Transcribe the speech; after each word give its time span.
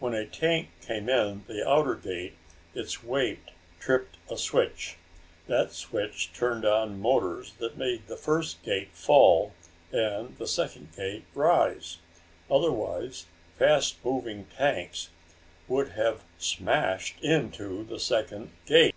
When 0.00 0.12
a 0.12 0.26
tank 0.26 0.68
came 0.82 1.08
in 1.08 1.44
the 1.46 1.66
outer 1.66 1.94
gate 1.94 2.34
its 2.74 3.02
weight 3.02 3.38
tripped 3.80 4.18
a 4.30 4.36
switch. 4.36 4.98
That 5.46 5.72
switched 5.72 6.36
turned 6.36 6.66
on 6.66 7.00
motors 7.00 7.54
that 7.54 7.78
made 7.78 8.06
the 8.06 8.18
first 8.18 8.62
gate 8.64 8.90
fall 8.92 9.54
and 9.90 10.36
the 10.36 10.46
second 10.46 10.88
rise. 11.34 11.96
Otherwise 12.50 13.24
fast 13.58 13.96
moving 14.04 14.44
tanks 14.58 15.08
would 15.68 15.92
have 15.92 16.22
smashed 16.36 17.18
into 17.22 17.82
the 17.82 17.98
second 17.98 18.50
gate. 18.66 18.94